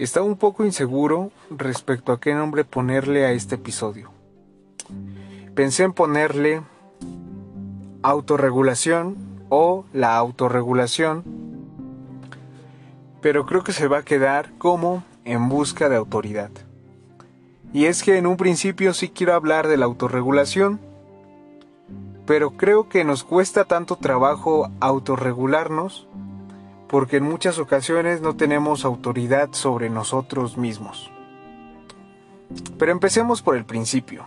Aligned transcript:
Estaba 0.00 0.24
un 0.24 0.36
poco 0.36 0.64
inseguro 0.64 1.30
respecto 1.50 2.12
a 2.12 2.20
qué 2.20 2.32
nombre 2.32 2.64
ponerle 2.64 3.26
a 3.26 3.32
este 3.32 3.56
episodio. 3.56 4.10
Pensé 5.54 5.82
en 5.82 5.92
ponerle 5.92 6.62
autorregulación 8.00 9.18
o 9.50 9.84
la 9.92 10.16
autorregulación, 10.16 11.22
pero 13.20 13.44
creo 13.44 13.62
que 13.62 13.74
se 13.74 13.88
va 13.88 13.98
a 13.98 14.02
quedar 14.02 14.52
como 14.56 15.04
en 15.26 15.50
busca 15.50 15.90
de 15.90 15.96
autoridad. 15.96 16.50
Y 17.74 17.84
es 17.84 18.02
que 18.02 18.16
en 18.16 18.26
un 18.26 18.38
principio 18.38 18.94
sí 18.94 19.10
quiero 19.10 19.34
hablar 19.34 19.68
de 19.68 19.76
la 19.76 19.84
autorregulación, 19.84 20.80
pero 22.24 22.52
creo 22.52 22.88
que 22.88 23.04
nos 23.04 23.22
cuesta 23.22 23.66
tanto 23.66 23.96
trabajo 23.96 24.70
autorregularnos 24.80 26.08
porque 26.90 27.18
en 27.18 27.24
muchas 27.24 27.60
ocasiones 27.60 28.20
no 28.20 28.34
tenemos 28.34 28.84
autoridad 28.84 29.50
sobre 29.52 29.88
nosotros 29.90 30.58
mismos. 30.58 31.12
Pero 32.78 32.90
empecemos 32.90 33.42
por 33.42 33.56
el 33.56 33.64
principio. 33.64 34.26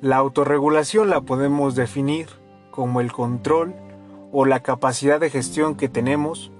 La 0.00 0.16
autorregulación 0.16 1.08
la 1.08 1.20
podemos 1.20 1.76
definir 1.76 2.26
como 2.72 3.00
el 3.00 3.12
control 3.12 3.76
o 4.32 4.44
la 4.44 4.60
capacidad 4.60 5.20
de 5.20 5.30
gestión 5.30 5.76
que 5.76 5.88
tenemos 5.88 6.50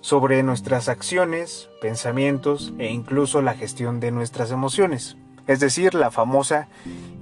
sobre 0.00 0.42
nuestras 0.42 0.88
acciones, 0.88 1.70
pensamientos 1.80 2.74
e 2.78 2.90
incluso 2.90 3.42
la 3.42 3.54
gestión 3.54 4.00
de 4.00 4.10
nuestras 4.10 4.50
emociones, 4.50 5.16
es 5.46 5.60
decir, 5.60 5.94
la 5.94 6.10
famosa 6.10 6.68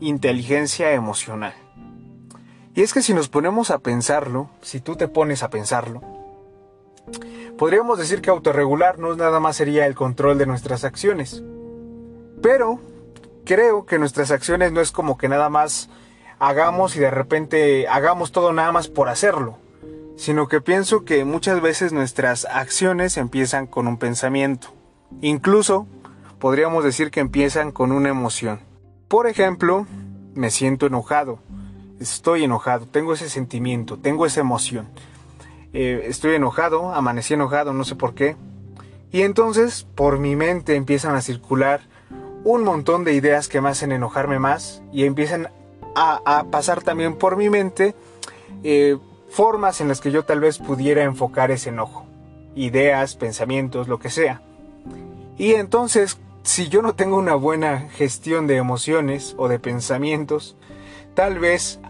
inteligencia 0.00 0.92
emocional. 0.92 1.52
Y 2.74 2.80
es 2.80 2.94
que 2.94 3.02
si 3.02 3.12
nos 3.12 3.28
ponemos 3.28 3.70
a 3.70 3.78
pensarlo, 3.78 4.48
si 4.62 4.80
tú 4.80 4.96
te 4.96 5.06
pones 5.06 5.42
a 5.42 5.50
pensarlo, 5.50 6.13
podríamos 7.58 7.98
decir 7.98 8.20
que 8.20 8.30
autorregularnos 8.30 9.16
nada 9.16 9.40
más 9.40 9.56
sería 9.56 9.86
el 9.86 9.94
control 9.94 10.38
de 10.38 10.46
nuestras 10.46 10.84
acciones. 10.84 11.42
Pero 12.42 12.80
creo 13.44 13.86
que 13.86 13.98
nuestras 13.98 14.30
acciones 14.30 14.72
no 14.72 14.80
es 14.80 14.92
como 14.92 15.18
que 15.18 15.28
nada 15.28 15.48
más 15.48 15.88
hagamos 16.38 16.96
y 16.96 17.00
de 17.00 17.10
repente 17.10 17.88
hagamos 17.88 18.32
todo 18.32 18.52
nada 18.52 18.72
más 18.72 18.88
por 18.88 19.08
hacerlo 19.08 19.58
sino 20.16 20.48
que 20.48 20.60
pienso 20.60 21.04
que 21.04 21.24
muchas 21.24 21.60
veces 21.60 21.92
nuestras 21.92 22.44
acciones 22.44 23.16
empiezan 23.16 23.66
con 23.66 23.86
un 23.88 23.98
pensamiento. 23.98 24.68
Incluso 25.20 25.86
podríamos 26.38 26.84
decir 26.84 27.10
que 27.10 27.20
empiezan 27.20 27.72
con 27.72 27.92
una 27.92 28.10
emoción. 28.10 28.60
Por 29.08 29.26
ejemplo, 29.26 29.86
me 30.34 30.50
siento 30.50 30.86
enojado, 30.86 31.38
estoy 32.00 32.44
enojado, 32.44 32.86
tengo 32.86 33.12
ese 33.12 33.28
sentimiento, 33.28 33.98
tengo 33.98 34.26
esa 34.26 34.40
emoción. 34.40 34.88
Eh, 35.74 36.06
estoy 36.06 36.36
enojado, 36.36 36.94
amanecí 36.94 37.34
enojado, 37.34 37.72
no 37.72 37.84
sé 37.84 37.96
por 37.96 38.14
qué. 38.14 38.36
Y 39.10 39.22
entonces 39.22 39.86
por 39.94 40.18
mi 40.18 40.36
mente 40.36 40.76
empiezan 40.76 41.16
a 41.16 41.20
circular 41.20 41.80
un 42.44 42.62
montón 42.62 43.04
de 43.04 43.14
ideas 43.14 43.48
que 43.48 43.60
me 43.60 43.70
hacen 43.70 43.90
enojarme 43.90 44.38
más 44.38 44.82
y 44.92 45.04
empiezan 45.04 45.48
a, 45.96 46.44
pasar 46.50 46.82
también 46.82 47.16
por 47.16 47.36
mi 47.36 47.50
mente 47.50 47.94
eh, 48.62 48.96
formas 49.28 49.80
en 49.80 49.88
las 49.88 50.00
que 50.00 50.10
yo 50.10 50.24
tal 50.24 50.40
vez 50.40 50.58
pudiera 50.58 51.02
enfocar 51.02 51.50
ese 51.50 51.70
enojo, 51.70 52.06
ideas, 52.54 53.16
pensamientos, 53.16 53.88
lo 53.88 53.98
que 53.98 54.10
sea. 54.10 54.42
Y 55.38 55.54
entonces, 55.54 56.18
si 56.42 56.68
yo 56.68 56.82
no 56.82 56.94
tengo 56.94 57.16
una 57.16 57.34
buena 57.34 57.88
gestión 57.90 58.46
de 58.46 58.56
emociones 58.56 59.34
o 59.38 59.48
de 59.48 59.58
pensamientos, 59.58 60.56
tal 61.14 61.38
vez 61.38 61.80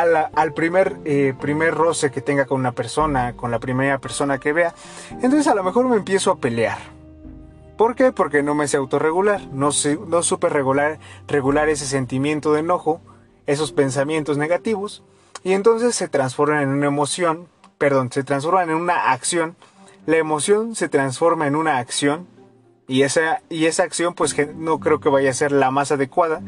al 0.00 0.52
primer, 0.52 0.96
eh, 1.04 1.34
primer 1.40 1.74
roce 1.74 2.10
que 2.10 2.20
tenga 2.20 2.46
con 2.46 2.60
una 2.60 2.72
persona, 2.72 3.34
con 3.34 3.50
la 3.50 3.58
primera 3.58 3.98
persona 3.98 4.38
que 4.38 4.52
vea, 4.52 4.74
entonces 5.10 5.46
a 5.46 5.54
lo 5.54 5.62
mejor 5.62 5.88
me 5.88 5.96
empiezo 5.96 6.30
a 6.30 6.38
pelear. 6.38 6.78
¿Por 7.76 7.94
qué? 7.94 8.12
Porque 8.12 8.42
no 8.42 8.54
me 8.54 8.68
sé 8.68 8.78
autorregular, 8.78 9.46
no, 9.52 9.70
no 10.08 10.22
supe 10.22 10.48
regular, 10.48 10.98
regular 11.28 11.68
ese 11.68 11.86
sentimiento 11.86 12.52
de 12.52 12.60
enojo, 12.60 13.00
esos 13.46 13.72
pensamientos 13.72 14.38
negativos, 14.38 15.02
y 15.44 15.52
entonces 15.52 15.94
se 15.94 16.08
transforman 16.08 16.62
en 16.62 16.70
una 16.70 16.86
emoción, 16.86 17.48
perdón, 17.78 18.10
se 18.10 18.24
transforman 18.24 18.70
en 18.70 18.76
una 18.76 19.12
acción. 19.12 19.56
La 20.06 20.16
emoción 20.16 20.74
se 20.74 20.88
transforma 20.88 21.46
en 21.46 21.54
una 21.54 21.78
acción 21.78 22.26
y 22.88 23.02
esa, 23.02 23.42
y 23.48 23.66
esa 23.66 23.82
acción 23.82 24.14
pues 24.14 24.34
no 24.56 24.80
creo 24.80 25.00
que 25.00 25.08
vaya 25.08 25.30
a 25.30 25.34
ser 25.34 25.52
la 25.52 25.70
más 25.70 25.92
adecuada 25.92 26.40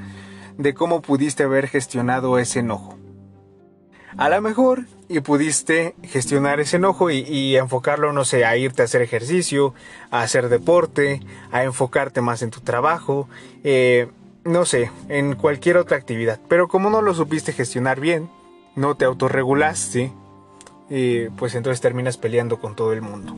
de 0.56 0.75
cómo 0.75 1.03
pudiste 1.03 1.44
haber 1.44 1.69
gestionado 1.69 2.38
ese 2.38 2.60
enojo. 2.60 2.97
A 4.16 4.28
lo 4.28 4.41
mejor 4.41 4.84
y 5.08 5.20
pudiste 5.20 5.94
gestionar 6.02 6.60
ese 6.60 6.76
enojo 6.76 7.10
y, 7.10 7.56
enfocarlo, 7.56 8.12
no 8.12 8.24
sé, 8.24 8.44
a 8.44 8.56
irte 8.56 8.82
a 8.82 8.84
hacer 8.84 9.02
ejercicio, 9.02 9.74
a 10.10 10.22
hacer 10.22 10.48
deporte, 10.48 11.20
a 11.50 11.64
enfocarte 11.64 12.20
más 12.20 12.42
en 12.42 12.50
tu 12.50 12.60
trabajo, 12.60 13.28
eh, 13.64 14.08
no 14.44 14.64
sé, 14.64 14.91
en 15.08 15.34
cualquier 15.34 15.78
otra 15.78 15.97
actividad. 15.97 16.41
Pero 16.48 16.68
como 16.68 16.91
no 16.91 17.02
lo 17.02 17.14
supiste 17.14 17.52
gestionar 17.52 18.00
bien, 18.00 18.30
no 18.76 18.97
te 18.97 19.04
autorregulaste, 19.04 20.12
y 20.91 21.28
pues 21.30 21.54
entonces 21.54 21.80
terminas 21.80 22.16
peleando 22.16 22.58
con 22.58 22.74
todo 22.74 22.92
el 22.92 23.02
mundo. 23.02 23.36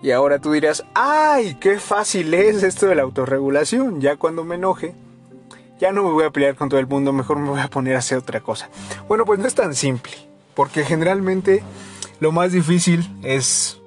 Y 0.00 0.12
ahora 0.12 0.38
tú 0.38 0.52
dirás, 0.52 0.84
¡ay! 0.94 1.56
¡Qué 1.60 1.80
fácil 1.80 2.32
es 2.34 2.62
esto 2.62 2.86
de 2.86 2.94
la 2.94 3.02
autorregulación! 3.02 4.00
Ya 4.00 4.16
cuando 4.16 4.44
me 4.44 4.54
enoje, 4.54 4.94
ya 5.78 5.92
no 5.92 6.02
me 6.02 6.10
voy 6.10 6.24
a 6.24 6.30
pelear 6.30 6.54
con 6.54 6.68
todo 6.68 6.80
el 6.80 6.86
mundo, 6.86 7.12
mejor 7.12 7.38
me 7.38 7.50
voy 7.50 7.60
a 7.60 7.68
poner 7.68 7.96
a 7.96 7.98
hacer 7.98 8.18
otra 8.18 8.40
cosa. 8.40 8.68
Bueno, 9.08 9.24
pues 9.24 9.38
no 9.38 9.46
es 9.46 9.54
tan 9.54 9.74
simple, 9.74 10.12
porque 10.54 10.84
generalmente 10.84 11.62
lo 12.20 12.32
más 12.32 12.52
difícil 12.52 13.08
es... 13.22 13.80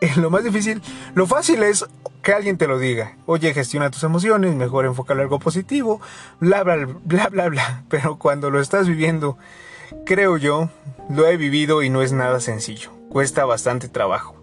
Lo 0.16 0.30
más 0.30 0.42
difícil, 0.42 0.80
lo 1.14 1.26
fácil 1.26 1.62
es 1.62 1.84
que 2.22 2.32
alguien 2.32 2.56
te 2.56 2.66
lo 2.66 2.78
diga. 2.78 3.18
Oye, 3.26 3.52
gestiona 3.52 3.90
tus 3.90 4.02
emociones, 4.02 4.54
mejor 4.54 4.86
enfocarlo 4.86 5.22
en 5.22 5.26
algo 5.26 5.38
positivo, 5.38 6.00
bla, 6.38 6.62
bla, 6.62 6.88
bla, 7.04 7.28
bla, 7.28 7.48
bla. 7.50 7.84
Pero 7.90 8.16
cuando 8.16 8.48
lo 8.48 8.62
estás 8.62 8.88
viviendo, 8.88 9.36
creo 10.06 10.38
yo, 10.38 10.70
lo 11.10 11.26
he 11.26 11.36
vivido 11.36 11.82
y 11.82 11.90
no 11.90 12.00
es 12.00 12.12
nada 12.12 12.40
sencillo. 12.40 12.92
Cuesta 13.10 13.44
bastante 13.44 13.88
trabajo. 13.88 14.39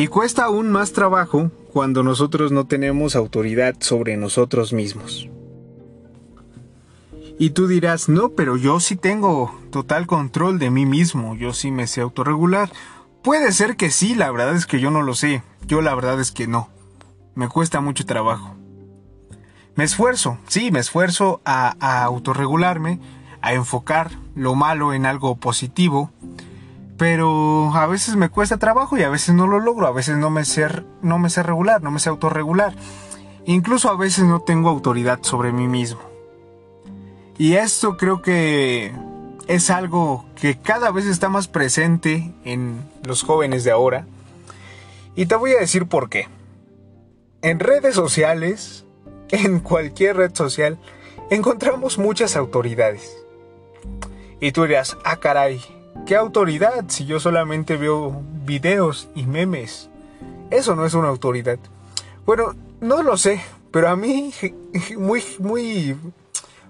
Y 0.00 0.06
cuesta 0.06 0.44
aún 0.44 0.70
más 0.72 0.94
trabajo 0.94 1.50
cuando 1.74 2.02
nosotros 2.02 2.52
no 2.52 2.66
tenemos 2.66 3.14
autoridad 3.16 3.74
sobre 3.80 4.16
nosotros 4.16 4.72
mismos. 4.72 5.28
Y 7.38 7.50
tú 7.50 7.66
dirás, 7.66 8.08
no, 8.08 8.30
pero 8.30 8.56
yo 8.56 8.80
sí 8.80 8.96
tengo 8.96 9.54
total 9.70 10.06
control 10.06 10.58
de 10.58 10.70
mí 10.70 10.86
mismo, 10.86 11.34
yo 11.34 11.52
sí 11.52 11.70
me 11.70 11.86
sé 11.86 12.00
autorregular. 12.00 12.72
Puede 13.22 13.52
ser 13.52 13.76
que 13.76 13.90
sí, 13.90 14.14
la 14.14 14.30
verdad 14.30 14.56
es 14.56 14.64
que 14.64 14.80
yo 14.80 14.90
no 14.90 15.02
lo 15.02 15.12
sé. 15.12 15.42
Yo 15.66 15.82
la 15.82 15.94
verdad 15.94 16.18
es 16.18 16.32
que 16.32 16.46
no. 16.46 16.70
Me 17.34 17.48
cuesta 17.48 17.82
mucho 17.82 18.06
trabajo. 18.06 18.56
Me 19.74 19.84
esfuerzo, 19.84 20.38
sí, 20.48 20.70
me 20.70 20.78
esfuerzo 20.78 21.42
a, 21.44 22.04
autorregularme, 22.04 23.00
a 23.42 23.52
enfocar 23.52 24.12
lo 24.34 24.54
malo 24.54 24.94
en 24.94 25.04
algo 25.04 25.36
positivo, 25.36 26.10
pero 27.00 27.74
a 27.74 27.86
veces 27.86 28.14
me 28.14 28.28
cuesta 28.28 28.58
trabajo 28.58 28.98
y 28.98 29.02
a 29.02 29.08
veces 29.08 29.34
no 29.34 29.46
lo 29.46 29.58
logro, 29.58 29.86
a 29.86 29.90
veces 29.90 30.18
no 30.18 30.28
me 30.28 30.44
sé, 30.44 30.68
no 31.00 31.18
me 31.18 31.30
sé 31.30 31.42
regular, 31.42 31.82
no 31.82 31.90
me 31.90 31.98
sé 31.98 32.10
autorregular. 32.10 32.74
Incluso 33.46 33.88
a 33.88 33.96
veces 33.96 34.24
no 34.24 34.40
tengo 34.40 34.68
autoridad 34.68 35.20
sobre 35.22 35.50
mí 35.50 35.66
mismo. 35.66 36.02
Y 37.38 37.54
esto 37.54 37.96
creo 37.96 38.20
que 38.20 38.92
es 39.46 39.70
algo 39.70 40.26
que 40.34 40.58
cada 40.58 40.90
vez 40.90 41.06
está 41.06 41.30
más 41.30 41.48
presente 41.48 42.34
en 42.44 42.86
los 43.02 43.22
jóvenes 43.22 43.64
de 43.64 43.70
ahora. 43.70 44.06
Y 45.16 45.24
te 45.24 45.36
voy 45.36 45.52
a 45.52 45.60
decir 45.60 45.86
por 45.86 46.10
qué. 46.10 46.28
En 47.40 47.60
redes 47.60 47.94
sociales, 47.94 48.84
en 49.30 49.60
cualquier 49.60 50.18
red 50.18 50.34
social, 50.34 50.78
encontramos 51.30 51.96
muchas 51.96 52.36
autoridades. 52.36 53.16
Y 54.38 54.52
tú 54.52 54.64
dirás, 54.64 54.98
ah 55.02 55.16
caray, 55.16 55.62
¿qué 56.06 56.16
autoridad 56.16 56.84
si 56.88 57.06
yo 57.06 57.20
solamente 57.20 57.76
veo 57.76 58.22
videos 58.44 59.08
y 59.14 59.26
memes? 59.26 59.88
Eso 60.50 60.74
no 60.74 60.84
es 60.84 60.94
una 60.94 61.08
autoridad. 61.08 61.58
Bueno, 62.26 62.54
no 62.80 63.02
lo 63.02 63.16
sé, 63.16 63.40
pero 63.70 63.88
a 63.88 63.96
mí 63.96 64.32
muy, 64.96 65.22
muy, 65.38 65.96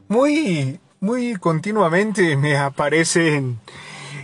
muy 0.08 0.80
muy 1.00 1.36
continuamente 1.36 2.36
me 2.36 2.58
aparecen 2.58 3.58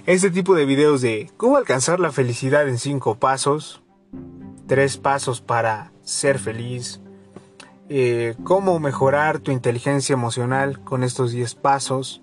este 0.05 0.31
tipo 0.31 0.55
de 0.55 0.67
videos 0.67 1.01
de 1.01 1.31
cómo 1.39 1.57
alcanzar 1.57 2.01
la 2.01 2.13
felicidad 2.13 2.69
en 2.69 2.79
cinco 2.79 3.15
pasos, 3.15 3.83
tres 4.67 4.99
pasos 4.99 5.41
para 5.41 5.91
ser 6.03 6.39
feliz, 6.39 7.01
eh, 7.89 8.35
cómo 8.45 8.79
mejorar 8.79 9.39
tu 9.39 9.53
inteligencia 9.53 10.13
emocional 10.13 10.81
con 10.81 11.03
estos 11.03 11.33
10 11.33 11.55
pasos, 11.55 12.21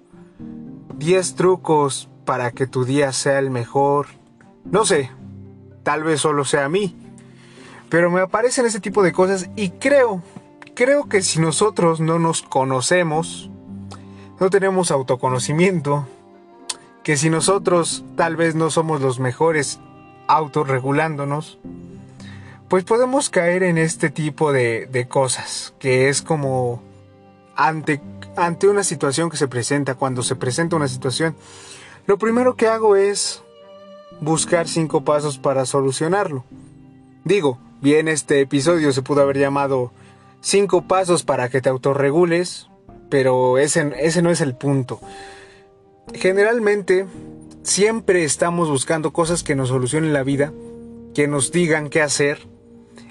10 0.97 1.35
trucos 1.35 2.09
para 2.25 2.51
que 2.51 2.67
tu 2.67 2.85
día 2.85 3.11
sea 3.11 3.39
el 3.39 3.49
mejor, 3.49 4.07
no 4.65 4.85
sé, 4.85 5.11
tal 5.83 6.03
vez 6.03 6.21
solo 6.21 6.45
sea 6.45 6.65
a 6.65 6.69
mí, 6.69 6.95
pero 7.89 8.09
me 8.09 8.21
aparecen 8.21 8.65
este 8.65 8.79
tipo 8.79 9.03
de 9.03 9.13
cosas 9.13 9.49
y 9.55 9.69
creo, 9.71 10.21
creo 10.73 11.07
que 11.07 11.21
si 11.21 11.39
nosotros 11.39 11.99
no 11.99 12.19
nos 12.19 12.41
conocemos, 12.41 13.49
no 14.39 14.49
tenemos 14.49 14.91
autoconocimiento, 14.91 16.07
que 17.03 17.17
si 17.17 17.29
nosotros 17.29 18.03
tal 18.15 18.35
vez 18.35 18.55
no 18.55 18.69
somos 18.69 19.01
los 19.01 19.19
mejores 19.19 19.79
autorregulándonos, 20.27 21.59
pues 22.69 22.85
podemos 22.85 23.29
caer 23.29 23.63
en 23.63 23.77
este 23.77 24.09
tipo 24.09 24.51
de, 24.51 24.87
de 24.87 25.07
cosas, 25.07 25.73
que 25.79 26.09
es 26.09 26.21
como 26.21 26.81
ante, 27.55 28.01
ante 28.35 28.67
una 28.67 28.83
situación 28.83 29.29
que 29.29 29.37
se 29.37 29.47
presenta, 29.47 29.95
cuando 29.95 30.23
se 30.23 30.35
presenta 30.35 30.75
una 30.75 30.87
situación, 30.87 31.35
lo 32.05 32.17
primero 32.17 32.55
que 32.55 32.67
hago 32.67 32.95
es 32.95 33.43
buscar 34.19 34.67
cinco 34.67 35.03
pasos 35.03 35.37
para 35.37 35.65
solucionarlo. 35.65 36.43
Digo, 37.23 37.59
bien 37.81 38.07
este 38.07 38.41
episodio 38.41 38.91
se 38.91 39.01
pudo 39.01 39.21
haber 39.21 39.37
llamado 39.37 39.91
cinco 40.41 40.87
pasos 40.87 41.23
para 41.23 41.49
que 41.49 41.61
te 41.61 41.69
autorregules, 41.69 42.67
pero 43.09 43.57
ese, 43.57 43.93
ese 43.99 44.21
no 44.21 44.31
es 44.31 44.41
el 44.41 44.55
punto. 44.55 44.99
Generalmente 46.13 47.05
siempre 47.63 48.23
estamos 48.25 48.69
buscando 48.69 49.13
cosas 49.13 49.43
que 49.43 49.55
nos 49.55 49.69
solucionen 49.69 50.13
la 50.13 50.23
vida, 50.23 50.51
que 51.13 51.27
nos 51.27 51.51
digan 51.51 51.89
qué 51.89 52.01
hacer, 52.01 52.47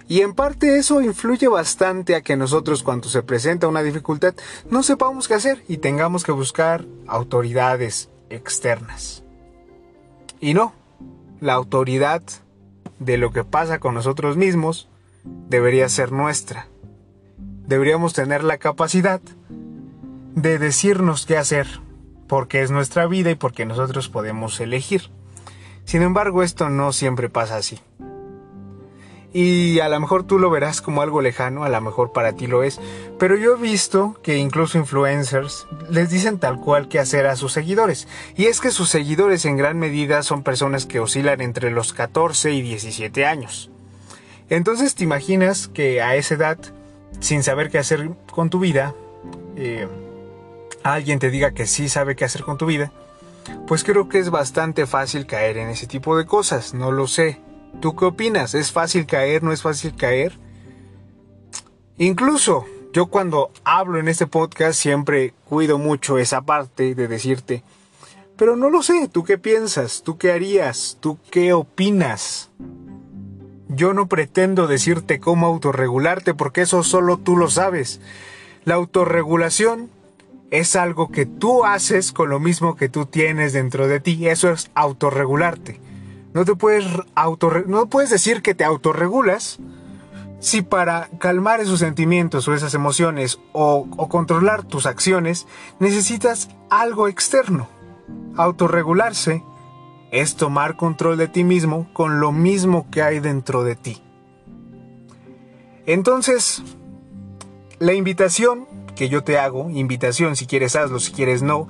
y 0.08 0.20
en 0.20 0.34
parte 0.34 0.76
eso 0.76 1.00
influye 1.00 1.48
bastante 1.48 2.14
a 2.14 2.20
que 2.20 2.36
nosotros 2.36 2.82
cuando 2.82 3.08
se 3.08 3.22
presenta 3.22 3.68
una 3.68 3.82
dificultad 3.82 4.34
no 4.68 4.82
sepamos 4.82 5.26
qué 5.26 5.34
hacer 5.34 5.64
y 5.68 5.78
tengamos 5.78 6.24
que 6.24 6.32
buscar 6.32 6.84
autoridades 7.06 8.10
externas. 8.34 9.22
Y 10.40 10.54
no, 10.54 10.72
la 11.40 11.54
autoridad 11.54 12.22
de 12.98 13.18
lo 13.18 13.32
que 13.32 13.44
pasa 13.44 13.78
con 13.78 13.94
nosotros 13.94 14.36
mismos 14.36 14.88
debería 15.48 15.88
ser 15.88 16.12
nuestra. 16.12 16.68
Deberíamos 17.66 18.12
tener 18.12 18.42
la 18.44 18.58
capacidad 18.58 19.20
de 20.34 20.58
decirnos 20.58 21.26
qué 21.26 21.36
hacer, 21.36 21.66
porque 22.26 22.62
es 22.62 22.70
nuestra 22.70 23.06
vida 23.06 23.30
y 23.30 23.34
porque 23.34 23.66
nosotros 23.66 24.08
podemos 24.08 24.58
elegir. 24.60 25.10
Sin 25.84 26.02
embargo, 26.02 26.42
esto 26.42 26.70
no 26.70 26.92
siempre 26.92 27.28
pasa 27.28 27.56
así. 27.56 27.80
Y 29.34 29.80
a 29.80 29.88
lo 29.88 29.98
mejor 29.98 30.24
tú 30.24 30.38
lo 30.38 30.50
verás 30.50 30.82
como 30.82 31.00
algo 31.00 31.22
lejano, 31.22 31.64
a 31.64 31.70
lo 31.70 31.80
mejor 31.80 32.12
para 32.12 32.34
ti 32.34 32.46
lo 32.46 32.62
es, 32.62 32.80
pero 33.18 33.36
yo 33.36 33.54
he 33.54 33.58
visto 33.58 34.16
que 34.22 34.36
incluso 34.36 34.76
influencers 34.76 35.66
les 35.88 36.10
dicen 36.10 36.38
tal 36.38 36.60
cual 36.60 36.88
que 36.88 36.98
hacer 36.98 37.26
a 37.26 37.36
sus 37.36 37.52
seguidores. 37.52 38.08
Y 38.36 38.46
es 38.46 38.60
que 38.60 38.70
sus 38.70 38.90
seguidores 38.90 39.46
en 39.46 39.56
gran 39.56 39.78
medida 39.78 40.22
son 40.22 40.42
personas 40.42 40.84
que 40.84 41.00
oscilan 41.00 41.40
entre 41.40 41.70
los 41.70 41.94
14 41.94 42.52
y 42.52 42.60
17 42.60 43.24
años. 43.24 43.70
Entonces 44.50 44.94
te 44.94 45.04
imaginas 45.04 45.68
que 45.68 46.02
a 46.02 46.14
esa 46.16 46.34
edad, 46.34 46.58
sin 47.20 47.42
saber 47.42 47.70
qué 47.70 47.78
hacer 47.78 48.10
con 48.30 48.50
tu 48.50 48.58
vida, 48.58 48.94
eh, 49.56 49.88
alguien 50.82 51.18
te 51.18 51.30
diga 51.30 51.52
que 51.52 51.66
sí 51.66 51.88
sabe 51.88 52.16
qué 52.16 52.26
hacer 52.26 52.42
con 52.42 52.58
tu 52.58 52.66
vida, 52.66 52.92
pues 53.66 53.82
creo 53.82 54.08
que 54.10 54.18
es 54.18 54.28
bastante 54.28 54.86
fácil 54.86 55.26
caer 55.26 55.56
en 55.56 55.68
ese 55.68 55.86
tipo 55.86 56.16
de 56.18 56.26
cosas, 56.26 56.74
no 56.74 56.92
lo 56.92 57.06
sé. 57.06 57.40
¿Tú 57.80 57.96
qué 57.96 58.04
opinas? 58.04 58.54
¿Es 58.54 58.72
fácil 58.72 59.06
caer? 59.06 59.42
¿No 59.42 59.52
es 59.52 59.62
fácil 59.62 59.94
caer? 59.96 60.38
Incluso 61.98 62.66
yo 62.92 63.06
cuando 63.06 63.50
hablo 63.64 63.98
en 63.98 64.08
este 64.08 64.26
podcast 64.26 64.78
siempre 64.78 65.34
cuido 65.48 65.78
mucho 65.78 66.18
esa 66.18 66.42
parte 66.42 66.94
de 66.94 67.08
decirte, 67.08 67.62
pero 68.36 68.56
no 68.56 68.70
lo 68.70 68.82
sé, 68.82 69.08
¿tú 69.08 69.24
qué 69.24 69.38
piensas? 69.38 70.02
¿Tú 70.02 70.18
qué 70.18 70.32
harías? 70.32 70.98
¿Tú 71.00 71.18
qué 71.30 71.52
opinas? 71.52 72.50
Yo 73.68 73.94
no 73.94 74.08
pretendo 74.08 74.66
decirte 74.66 75.20
cómo 75.20 75.46
autorregularte 75.46 76.34
porque 76.34 76.62
eso 76.62 76.82
solo 76.82 77.18
tú 77.18 77.36
lo 77.36 77.48
sabes. 77.48 78.00
La 78.64 78.74
autorregulación 78.74 79.90
es 80.50 80.76
algo 80.76 81.10
que 81.10 81.24
tú 81.24 81.64
haces 81.64 82.12
con 82.12 82.28
lo 82.28 82.38
mismo 82.40 82.76
que 82.76 82.90
tú 82.90 83.06
tienes 83.06 83.54
dentro 83.54 83.88
de 83.88 84.00
ti. 84.00 84.28
Eso 84.28 84.50
es 84.50 84.70
autorregularte. 84.74 85.80
No 86.34 86.44
te 86.44 86.54
puedes 86.54 86.86
no 87.66 87.86
puedes 87.86 88.10
decir 88.10 88.42
que 88.42 88.54
te 88.54 88.64
autorregulas 88.64 89.58
si 90.40 90.62
para 90.62 91.08
calmar 91.18 91.60
esos 91.60 91.78
sentimientos 91.78 92.48
o 92.48 92.54
esas 92.54 92.74
emociones 92.74 93.38
o, 93.52 93.86
o 93.96 94.08
controlar 94.08 94.64
tus 94.64 94.86
acciones 94.86 95.46
necesitas 95.78 96.48
algo 96.68 97.06
externo. 97.06 97.68
Autorregularse 98.36 99.44
es 100.10 100.36
tomar 100.36 100.76
control 100.76 101.16
de 101.16 101.28
ti 101.28 101.44
mismo 101.44 101.88
con 101.92 102.20
lo 102.20 102.32
mismo 102.32 102.90
que 102.90 103.02
hay 103.02 103.20
dentro 103.20 103.62
de 103.62 103.76
ti. 103.76 104.02
Entonces, 105.86 106.62
la 107.78 107.94
invitación 107.94 108.66
que 108.94 109.08
yo 109.08 109.24
te 109.24 109.38
hago, 109.38 109.70
invitación 109.70 110.36
si 110.36 110.46
quieres 110.46 110.76
hazlo, 110.76 111.00
si 111.00 111.12
quieres 111.12 111.42
no, 111.42 111.66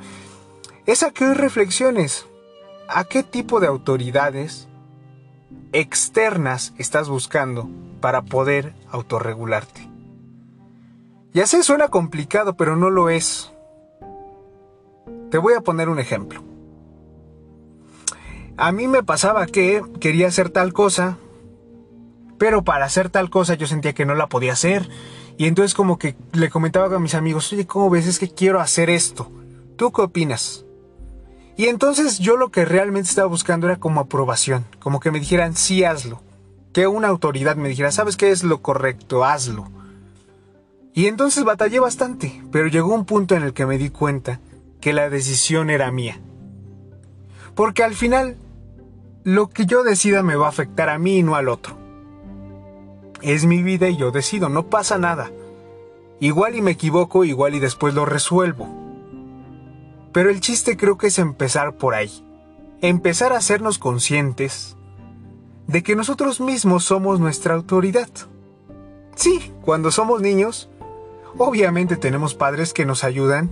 es 0.87 1.03
a 1.03 1.11
que 1.11 1.25
hoy 1.25 1.35
reflexiones 1.35 2.26
¿A 2.88 3.05
qué 3.05 3.23
tipo 3.23 3.61
de 3.61 3.67
autoridades 3.67 4.69
externas 5.73 6.75
estás 6.79 7.08
buscando 7.08 7.69
para 8.00 8.23
poder 8.23 8.75
autorregularte? 8.90 9.88
Ya 11.32 11.46
sé, 11.46 11.62
suena 11.62 11.88
complicado, 11.88 12.55
pero 12.55 12.76
no 12.76 12.90
lo 12.90 13.08
es. 13.08 13.52
Te 15.31 15.38
voy 15.38 15.55
a 15.55 15.62
poner 15.62 15.88
un 15.88 15.99
ejemplo. 15.99 16.43
A 18.58 18.70
mí 18.70 18.87
me 18.87 19.02
pasaba 19.02 19.46
que 19.46 19.82
quería 19.99 20.28
hacer 20.28 20.50
tal 20.50 20.75
cosa, 20.75 21.17
pero 22.37 22.64
para 22.64 22.85
hacer 22.85 23.08
tal 23.08 23.31
cosa 23.31 23.55
yo 23.55 23.67
sentía 23.67 23.94
que 23.94 24.05
no 24.05 24.14
la 24.14 24.28
podía 24.28 24.52
hacer. 24.52 24.90
Y 25.38 25.46
entonces 25.46 25.75
como 25.75 25.99
que 25.99 26.17
le 26.32 26.50
comentaba 26.50 26.94
a 26.94 27.00
mis 27.00 27.14
amigos, 27.14 27.50
oye, 27.52 27.67
¿cómo 27.67 27.88
ves? 27.88 28.06
Es 28.06 28.19
que 28.19 28.28
quiero 28.28 28.61
hacer 28.61 28.90
esto. 28.90 29.31
¿Tú 29.76 29.90
qué 29.90 30.02
opinas? 30.02 30.67
Y 31.56 31.66
entonces 31.66 32.19
yo 32.19 32.37
lo 32.37 32.50
que 32.50 32.64
realmente 32.64 33.08
estaba 33.08 33.28
buscando 33.28 33.66
era 33.66 33.76
como 33.76 34.00
aprobación, 34.00 34.64
como 34.81 35.00
que 35.00 35.10
me 35.10 35.20
dijeran, 35.20 35.54
sí, 35.54 35.84
hazlo. 35.84 36.20
Que 36.72 36.87
una 36.87 37.08
autoridad 37.08 37.56
me 37.56 37.69
dijera, 37.69 37.93
¿sabes 37.93 38.16
qué 38.16 38.31
es 38.31 38.43
lo 38.43 38.62
correcto? 38.62 39.25
Hazlo. 39.25 39.69
Y 40.94 41.06
entonces 41.06 41.44
batallé 41.44 41.81
bastante, 41.81 42.43
pero 42.50 42.69
llegó 42.69 42.94
un 42.94 43.04
punto 43.04 43.34
en 43.34 43.43
el 43.43 43.52
que 43.52 43.66
me 43.66 43.78
di 43.78 43.90
cuenta 43.90 44.40
que 44.81 44.93
la 44.93 45.10
decisión 45.10 45.70
era 45.70 45.93
mía. 45.93 46.20
Porque 47.54 47.82
al 47.82 47.94
final, 47.94 48.37
lo 49.25 49.49
que 49.49 49.66
yo 49.66 49.82
decida 49.82 50.22
me 50.22 50.37
va 50.37 50.46
a 50.46 50.50
afectar 50.50 50.88
a 50.88 50.99
mí 50.99 51.19
y 51.19 51.22
no 51.22 51.34
al 51.34 51.49
otro. 51.49 51.76
Es 53.20 53.44
mi 53.44 53.62
vida 53.62 53.88
y 53.88 53.96
yo 53.96 54.10
decido, 54.10 54.49
no 54.49 54.66
pasa 54.66 54.99
nada. 54.99 55.31
Igual 56.20 56.56
y 56.56 56.62
me 56.62 56.72
equivoco, 56.72 57.25
igual 57.25 57.54
y 57.54 57.60
después 57.60 57.94
lo 57.94 58.04
resuelvo. 58.04 58.81
Pero 60.12 60.31
el 60.31 60.41
chiste 60.41 60.76
creo 60.76 60.99
que 60.99 61.09
es 61.09 61.19
empezar 61.19 61.76
por 61.76 61.94
ahí. 61.94 62.11
Empezar 62.81 63.33
a 63.33 63.38
hacernos 63.38 63.78
conscientes 63.78 64.76
de 65.66 65.83
que 65.83 65.97
nosotros 65.97 66.40
mismos 66.40 66.85
somos 66.85 67.21
nuestra 67.21 67.54
autoridad. 67.54 68.09
Sí, 69.14 69.52
cuando 69.62 69.90
somos 69.90 70.21
niños, 70.21 70.69
obviamente 71.38 71.97
tenemos 71.97 72.35
padres 72.35 72.73
que 72.73 72.85
nos 72.85 73.04
ayudan 73.04 73.50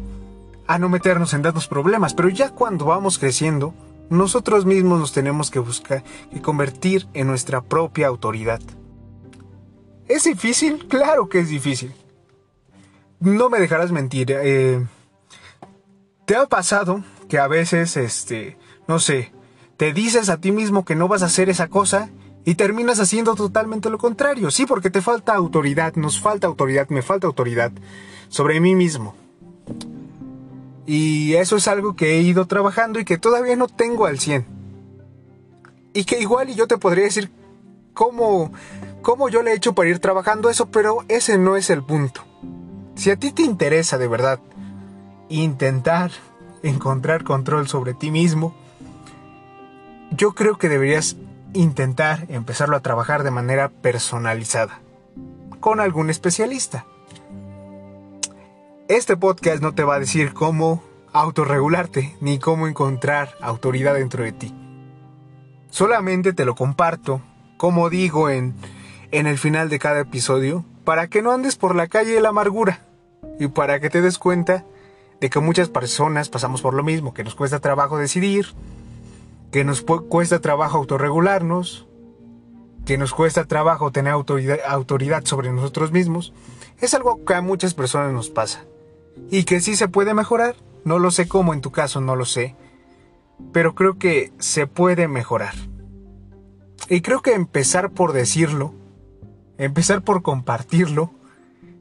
a 0.67 0.79
no 0.79 0.89
meternos 0.89 1.35
en 1.35 1.43
tantos 1.43 1.67
problemas, 1.67 2.15
pero 2.15 2.29
ya 2.29 2.51
cuando 2.51 2.87
vamos 2.87 3.19
creciendo, 3.19 3.75
nosotros 4.09 4.67
mismos 4.67 4.99
nos 4.99 5.13
tenemos 5.13 5.51
que 5.51 5.59
buscar 5.61 6.03
y 6.33 6.41
convertir 6.41 7.07
en 7.15 7.27
nuestra 7.27 7.63
propia 7.63 8.09
autoridad. 8.09 8.61
¿Es 10.09 10.25
difícil? 10.25 10.87
Claro 10.89 11.29
que 11.29 11.39
es 11.39 11.49
difícil. 11.49 11.95
No 13.21 13.49
me 13.49 13.61
dejarás 13.61 13.93
mentir. 13.93 14.33
Eh, 14.33 14.85
¿Te 16.31 16.37
ha 16.37 16.47
pasado 16.47 17.03
que 17.29 17.41
a 17.41 17.49
veces, 17.49 17.97
este, 17.97 18.57
no 18.87 19.01
sé, 19.01 19.33
te 19.77 19.93
dices 19.93 20.29
a 20.29 20.37
ti 20.37 20.53
mismo 20.53 20.85
que 20.85 20.95
no 20.95 21.09
vas 21.09 21.25
a 21.25 21.27
hacer 21.27 21.51
esa 21.51 21.67
cosa 21.67 22.09
y 22.45 22.55
terminas 22.55 23.01
haciendo 23.01 23.35
totalmente 23.35 23.91
lo 23.91 23.99
contrario? 23.99 24.53
Sí, 24.53 24.65
porque 24.65 24.91
te 24.91 25.03
falta 25.03 25.35
autoridad, 25.35 25.97
nos 25.97 26.21
falta 26.21 26.47
autoridad, 26.47 26.89
me 26.89 27.03
falta 27.03 27.27
autoridad 27.27 27.73
sobre 28.29 28.61
mí 28.61 28.77
mismo. 28.77 29.17
Y 30.87 31.35
eso 31.35 31.57
es 31.57 31.67
algo 31.67 31.97
que 31.97 32.13
he 32.13 32.21
ido 32.21 32.47
trabajando 32.47 33.01
y 33.01 33.05
que 33.05 33.19
todavía 33.19 33.57
no 33.57 33.67
tengo 33.67 34.07
al 34.07 34.21
100. 34.21 34.47
Y 35.95 36.05
que 36.05 36.21
igual 36.21 36.49
y 36.49 36.55
yo 36.55 36.69
te 36.69 36.79
podría 36.79 37.07
decir 37.07 37.33
cómo, 37.93 38.53
cómo 39.03 39.29
yo 39.31 39.43
le 39.43 39.51
he 39.51 39.57
hecho 39.57 39.75
para 39.75 39.89
ir 39.89 39.99
trabajando 39.99 40.49
eso, 40.49 40.71
pero 40.71 40.99
ese 41.09 41.39
no 41.39 41.57
es 41.57 41.71
el 41.71 41.83
punto. 41.83 42.25
Si 42.95 43.11
a 43.11 43.17
ti 43.17 43.33
te 43.33 43.43
interesa 43.43 43.99
de 43.99 44.07
verdad 44.07 44.39
intentar 45.31 46.11
encontrar 46.63 47.25
control 47.25 47.69
sobre 47.69 47.95
ti 47.95 48.11
mismo, 48.11 48.55
yo 50.11 50.33
creo 50.33 50.59
que 50.59 50.69
deberías 50.69 51.17
intentar 51.55 52.27
empezarlo 52.29 52.77
a 52.77 52.81
trabajar 52.81 53.23
de 53.23 53.31
manera 53.31 53.71
personalizada, 53.71 54.81
con 55.61 55.81
algún 55.81 56.11
especialista. 56.11 56.85
Este 58.89 59.17
podcast 59.17 59.63
no 59.63 59.73
te 59.73 59.85
va 59.85 59.95
a 59.95 60.01
decir 60.01 60.35
cómo 60.35 60.83
autorregularte 61.13 62.17
ni 62.21 62.39
cómo 62.39 62.67
encontrar 62.67 63.35
autoridad 63.41 63.95
dentro 63.95 64.25
de 64.25 64.33
ti. 64.33 64.55
Solamente 65.71 66.33
te 66.33 66.45
lo 66.45 66.57
comparto, 66.57 67.23
como 67.57 67.89
digo 67.89 68.31
en, 68.31 68.55
en 69.13 69.27
el 69.27 69.39
final 69.39 69.69
de 69.69 69.79
cada 69.79 70.01
episodio, 70.01 70.65
para 70.85 71.07
que 71.07 71.23
no 71.23 71.31
andes 71.31 71.55
por 71.55 71.77
la 71.77 71.87
calle 71.87 72.13
de 72.13 72.21
la 72.21 72.31
amargura 72.31 72.81
y 73.39 73.47
para 73.47 73.79
que 73.79 73.91
te 73.91 74.01
des 74.01 74.19
cuenta 74.19 74.65
de 75.21 75.31
que 75.31 75.41
muchas 75.41 75.69
personas 75.69 76.29
pasamos 76.29 76.63
por 76.63 76.75
lo 76.75 76.83
mismo, 76.83 77.15
que 77.15 77.25
nos 77.25 77.35
cuesta 77.35 77.61
trabajo 77.61 77.99
decidir 77.99 78.55
que 79.51 79.65
nos 79.65 79.83
cuesta 79.83 80.41
trabajo 80.41 80.79
autorregularnos, 80.79 81.87
que 82.87 82.99
nos 82.99 83.13
cuesta 83.13 83.45
trabajo 83.45 83.91
tener 83.91 84.13
autoridad, 84.13 85.25
sobre 85.25 85.53
nosotros 85.53 85.93
mismos, 85.93 86.33
es 86.81 86.95
algo 86.95 87.25
que 87.25 87.35
a 87.35 87.43
muchas 87.43 87.75
personas 87.75 88.13
nos 88.13 88.31
pasa. 88.31 88.65
Y 89.31 89.45
que 89.45 89.61
sí 89.61 89.77
se 89.77 89.89
puede 89.89 90.15
mejorar, 90.15 90.55
no 90.85 90.99
lo 90.99 91.11
sé 91.11 91.29
cómo, 91.29 91.53
en 91.53 91.61
tu 91.61 91.73
caso 91.73 92.01
no 92.01 92.17
lo 92.17 92.25
sé, 92.25 92.55
pero 93.53 93.75
creo 93.75 93.99
que 93.99 94.33
se 94.39 94.67
puede 94.67 95.09
mejorar. 95.09 95.55
Y 96.89 97.03
creo 97.03 97.23
que 97.23 97.35
empezar 97.35 97.91
por 97.91 98.13
decirlo, 98.13 98.73
empezar 99.59 100.03
por 100.03 100.23
compartirlo, 100.23 101.11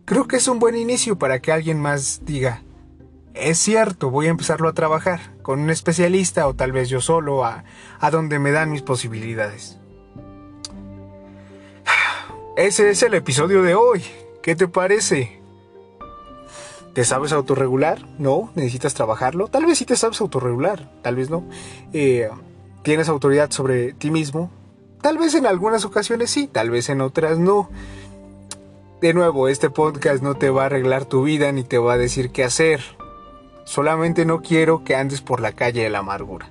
creo 0.05 0.27
que 0.27 0.37
es 0.37 0.47
un 0.47 0.59
buen 0.59 0.75
inicio 0.75 1.17
para 1.17 1.39
que 1.39 1.51
alguien 1.51 1.79
más 1.79 2.21
diga, 2.25 2.63
es 3.33 3.57
cierto, 3.57 4.09
voy 4.09 4.27
a 4.27 4.31
empezarlo 4.31 4.67
a 4.69 4.73
trabajar 4.73 5.19
con 5.41 5.59
un 5.59 5.69
especialista 5.69 6.47
o 6.47 6.53
tal 6.53 6.71
vez 6.71 6.89
yo 6.89 7.01
solo 7.01 7.45
a, 7.45 7.63
a 7.99 8.11
donde 8.11 8.39
me 8.39 8.51
dan 8.51 8.71
mis 8.71 8.81
posibilidades. 8.81 9.77
Ese 12.57 12.89
es 12.89 13.03
el 13.03 13.13
episodio 13.13 13.61
de 13.63 13.75
hoy. 13.75 14.03
¿Qué 14.41 14.55
te 14.55 14.67
parece? 14.67 15.39
¿Te 16.93 17.05
sabes 17.05 17.31
autorregular? 17.31 18.05
No, 18.17 18.51
necesitas 18.55 18.93
trabajarlo. 18.93 19.47
Tal 19.47 19.65
vez 19.65 19.77
sí 19.77 19.85
te 19.85 19.95
sabes 19.95 20.19
autorregular, 20.21 20.91
tal 21.01 21.15
vez 21.15 21.29
no. 21.29 21.43
Eh, 21.93 22.29
¿Tienes 22.83 23.09
autoridad 23.09 23.51
sobre 23.51 23.93
ti 23.93 24.11
mismo? 24.11 24.51
Tal 25.01 25.17
vez 25.17 25.33
en 25.35 25.45
algunas 25.45 25.85
ocasiones 25.85 26.29
sí, 26.29 26.47
tal 26.47 26.69
vez 26.69 26.89
en 26.89 27.01
otras 27.01 27.37
no. 27.37 27.69
De 29.01 29.13
nuevo, 29.13 29.47
este 29.47 29.69
podcast 29.69 30.21
no 30.21 30.35
te 30.35 30.49
va 30.49 30.63
a 30.63 30.65
arreglar 30.65 31.05
tu 31.05 31.23
vida 31.23 31.51
ni 31.51 31.63
te 31.63 31.77
va 31.77 31.93
a 31.93 31.97
decir 31.97 32.31
qué 32.31 32.43
hacer. 32.43 32.81
Solamente 33.69 34.25
no 34.25 34.41
quiero 34.41 34.83
que 34.83 34.95
andes 34.95 35.21
por 35.21 35.41
la 35.41 35.51
calle 35.51 35.83
de 35.83 35.91
la 35.91 35.99
amargura. 35.99 36.49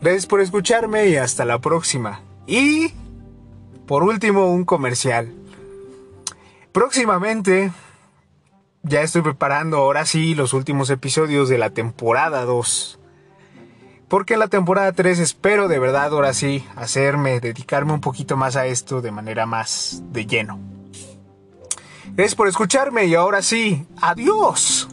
Gracias 0.00 0.26
por 0.26 0.40
escucharme 0.40 1.06
y 1.06 1.14
hasta 1.14 1.44
la 1.44 1.60
próxima. 1.60 2.22
Y, 2.44 2.92
por 3.86 4.02
último, 4.02 4.50
un 4.50 4.64
comercial. 4.64 5.32
Próximamente, 6.72 7.70
ya 8.82 9.02
estoy 9.02 9.22
preparando 9.22 9.76
ahora 9.76 10.04
sí 10.06 10.34
los 10.34 10.54
últimos 10.54 10.90
episodios 10.90 11.48
de 11.48 11.58
la 11.58 11.70
temporada 11.70 12.44
2. 12.44 12.98
Porque 14.08 14.34
en 14.34 14.40
la 14.40 14.48
temporada 14.48 14.90
3 14.90 15.20
espero 15.20 15.68
de 15.68 15.78
verdad 15.78 16.12
ahora 16.12 16.34
sí 16.34 16.66
hacerme, 16.74 17.38
dedicarme 17.38 17.92
un 17.92 18.00
poquito 18.00 18.36
más 18.36 18.56
a 18.56 18.66
esto 18.66 19.00
de 19.02 19.12
manera 19.12 19.46
más 19.46 20.02
de 20.10 20.26
lleno. 20.26 20.58
Gracias 22.16 22.34
por 22.34 22.48
escucharme 22.48 23.04
y 23.04 23.14
ahora 23.14 23.40
sí, 23.40 23.86
adiós. 24.00 24.88